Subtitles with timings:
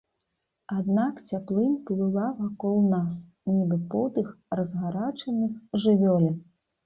[0.75, 3.19] Аднак цяплынь плыла вакол нас,
[3.51, 5.51] нібы подых разгарачаных
[5.85, 6.35] жывёлін.